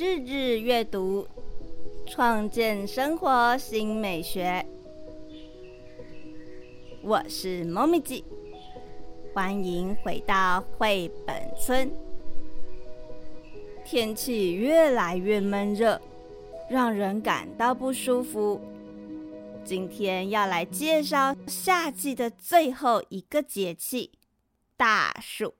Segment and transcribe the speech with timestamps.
[0.00, 1.28] 日日阅读，
[2.06, 4.64] 创建生活新美学。
[7.02, 8.24] 我是猫咪记，
[9.34, 11.92] 欢迎回到绘本村。
[13.84, 16.00] 天气越来越闷热，
[16.70, 18.58] 让人感到不舒服。
[19.62, 24.12] 今天要来介绍夏季的最后一个节气——
[24.78, 25.52] 大暑。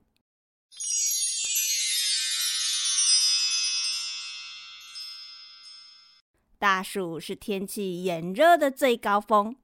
[6.61, 9.55] 大暑是天气炎热的最高峰，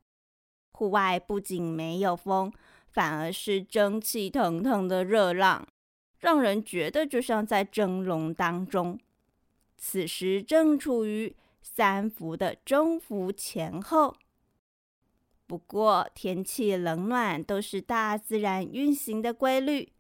[0.72, 2.52] 户外不仅没有风，
[2.88, 5.68] 反而是蒸汽腾腾的热浪，
[6.18, 9.00] 让人觉得就像在蒸笼当中。
[9.78, 14.16] 此时正处于三伏的中伏前后。
[15.46, 19.94] 不过天气冷暖都是大自然运行的规律，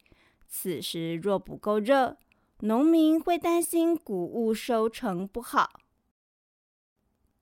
[0.47, 2.17] 此时若不够热，
[2.61, 5.79] 农民会担心谷物收成不好。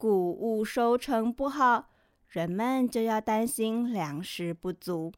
[0.06, 1.90] 谷物收成不好，
[2.28, 5.12] 人们就要担心粮食不足。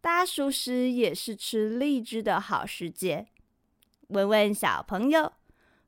[0.00, 3.26] 大暑时也是吃荔枝的好时节。
[4.08, 5.34] 问问小朋友，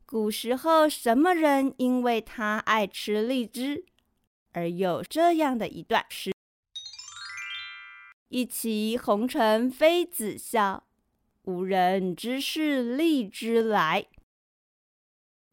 [0.05, 3.87] 古时候什么人因为他爱吃荔枝，
[4.53, 6.35] 而有这样的一段诗
[8.29, 10.85] ：“一骑红尘妃子笑，
[11.45, 14.09] 无人知是荔枝来。”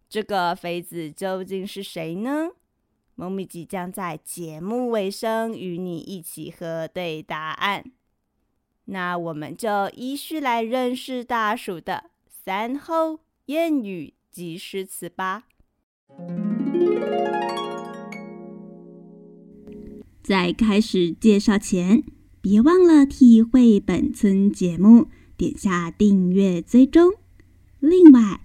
[0.10, 2.50] 这个妃子究竟是谁呢？
[3.16, 7.84] 猫咪即将在节目尾声与你一起核对答案。
[8.86, 15.46] 那我们就依序来认识大暑的三候谚语及诗词吧。
[20.22, 22.04] 在开始介绍前，
[22.42, 27.14] 别忘了替绘本村节目点下订阅追踪。
[27.80, 28.42] 另外，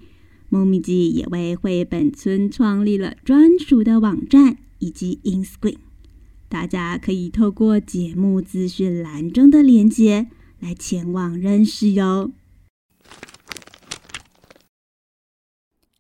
[0.53, 5.79] 猫咪记也为绘本村创立了专属的网站以及 Inscreen，
[6.49, 10.27] 大家可以透过节目资讯栏中的链接
[10.59, 12.33] 来前往认识哟。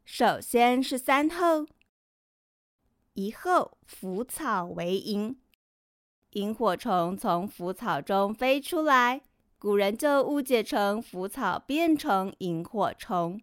[0.04, 1.68] 首先是三后，
[3.14, 5.36] 一后腐草为萤，
[6.32, 9.22] 萤火虫从腐草中飞出来，
[9.60, 13.40] 古人就误解成腐草变成萤火虫。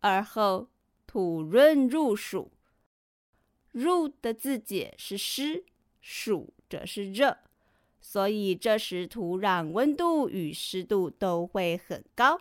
[0.00, 0.70] 而后
[1.06, 2.52] 土润入暑，
[3.70, 5.64] 入的字解是湿，
[6.00, 7.38] 暑则是热，
[8.00, 12.40] 所以这时土壤温度与湿度都会很高。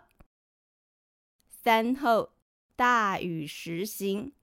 [1.50, 2.34] 三后
[2.76, 4.34] 大雨时行，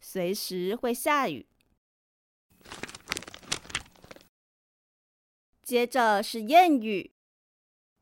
[0.00, 1.46] 随时会下雨。
[5.62, 7.12] 接着是谚语，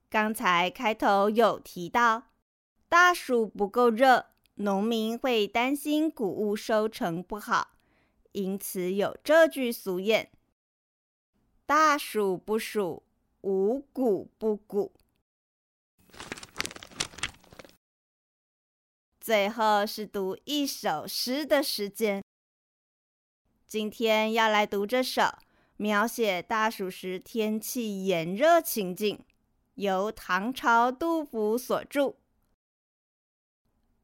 [0.09, 2.31] 刚才开头有提到，
[2.89, 4.34] 大暑不够热。
[4.57, 7.73] 农民会担心谷物收成不好，
[8.33, 10.29] 因此有这句俗谚
[11.67, 13.03] ：“大暑不暑，
[13.41, 14.93] 五谷不谷。”
[19.21, 22.23] 最后是读一首诗的时间。
[23.67, 25.23] 今天要来读这首
[25.79, 29.25] 描写大暑时天气炎热情境，
[29.75, 32.15] 由唐朝杜甫所著。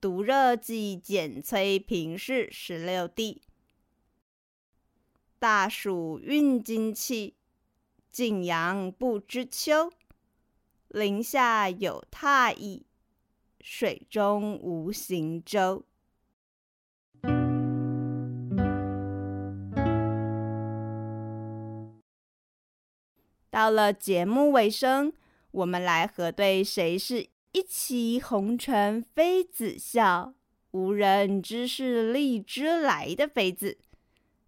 [0.00, 3.42] 毒热季，减催平氏十六地。
[5.38, 7.36] 大暑运金气，
[8.10, 9.92] 晋阳不知秋。
[10.88, 12.86] 林下有榻椅，
[13.60, 15.84] 水中无行舟。
[23.50, 25.12] 到了节目尾声，
[25.50, 27.28] 我们来核对谁是。
[27.52, 30.34] 一骑红尘妃子笑，
[30.70, 33.76] 无人知是荔枝来的妃子。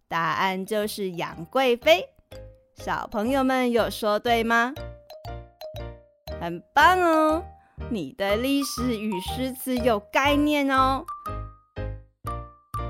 [0.07, 2.07] 答案就是杨贵妃。
[2.75, 4.73] 小朋友们有说对吗？
[6.39, 7.43] 很棒哦，
[7.91, 11.03] 你对历史与诗词有概念哦。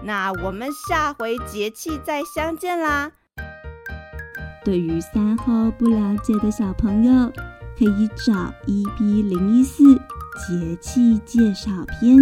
[0.04, 3.12] 那我们下回节气再相见啦。
[4.64, 7.32] 对于三号不了解的小朋友。
[7.84, 8.32] 可以找
[8.66, 11.70] EP 零一四节气介绍
[12.00, 12.18] 篇。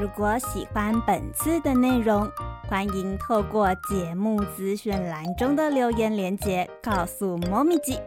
[0.00, 2.28] 如果喜欢本次的内容，
[2.68, 8.00] 欢迎透过节目资讯栏中的留言连接告诉猫咪记，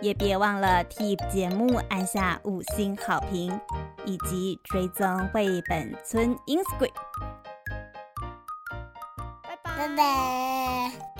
[0.00, 3.60] 也别忘了替节目按下五星好评，
[4.04, 6.90] 以及追踪绘本村 Instagram。
[9.44, 9.76] 拜拜。
[9.76, 11.15] 拜拜。